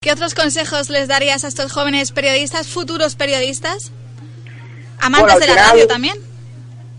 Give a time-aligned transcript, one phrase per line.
[0.00, 3.90] ¿Qué otros consejos les darías a estos jóvenes periodistas, futuros periodistas?
[5.00, 6.16] Amantes Bueno, de la final- radio también.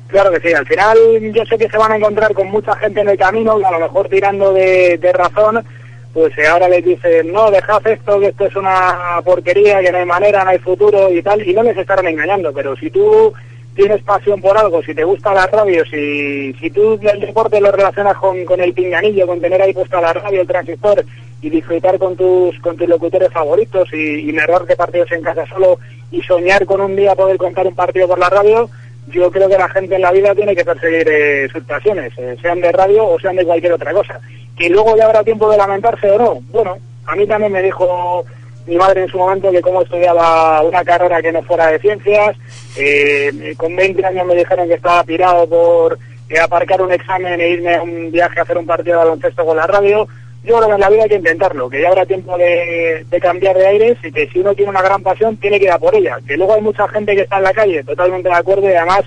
[0.10, 0.98] Claro que sí, al final
[1.34, 3.80] yo sé que se van a encontrar con mucha gente en el camino, a lo
[3.80, 5.66] mejor tirando de, de razón,
[6.14, 10.00] pues eh, ahora les dicen, no, dejad esto, que esto es una porquería, que no
[10.00, 13.34] hay manera, no hay futuro y tal, y no les estarán engañando, pero si tú
[13.76, 17.72] tienes pasión por algo, si te gusta la radio, si, si tú el deporte lo
[17.72, 21.05] relacionas con, con el pinganillo, con tener ahí puesta la radio, el transistor
[21.42, 25.80] y disfrutar con tus, con tus locutores favoritos y, y narrarte partidos en casa solo
[26.12, 28.70] y soñar con un día poder contar un partido por la radio,
[29.12, 32.36] yo creo que la gente en la vida tiene que perseguir eh, sus pasiones, eh,
[32.42, 34.20] sean de radio o sean de cualquier otra cosa.
[34.58, 36.42] Que luego ya habrá tiempo de lamentarse o no.
[36.52, 38.25] Bueno, a mí también me dijo
[38.70, 42.38] mi madre en su momento que como estudiaba una carrera que no fuera de ciencias,
[42.78, 45.98] eh, con 20 años me dijeron que estaba pirado por
[46.30, 49.44] eh, aparcar un examen e irme a un viaje a hacer un partido de baloncesto
[49.44, 50.08] con la radio.
[50.44, 53.20] Yo creo que en la vida hay que intentarlo, que ya habrá tiempo de, de
[53.20, 55.80] cambiar de aires y que si uno tiene una gran pasión tiene que ir a
[55.80, 56.17] por ella.
[56.25, 59.02] Que luego hay mucha gente que está en la calle, totalmente de acuerdo, y además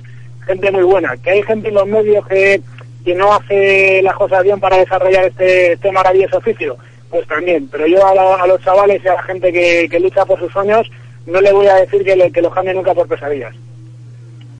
[0.44, 1.16] gente muy buena.
[1.18, 2.60] Que hay gente en los medios que,
[3.04, 6.76] que no hace las cosas bien para desarrollar este, este maravilloso oficio,
[7.12, 7.68] pues también.
[7.70, 10.90] Pero yo a, a los chavales y a la gente que, lucha por sus sueños
[11.26, 13.54] no le voy a decir que, que los cambie nunca por pesadillas.